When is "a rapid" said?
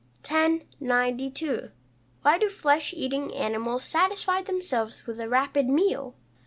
5.19-5.69